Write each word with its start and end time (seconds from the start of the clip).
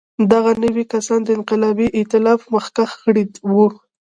دغه 0.31 0.51
نوي 0.63 0.85
کسان 0.93 1.19
د 1.23 1.29
انقلابي 1.37 1.87
اېتلاف 1.99 2.39
مخکښ 2.53 2.91
غړي 3.03 3.23
وو. 3.53 3.67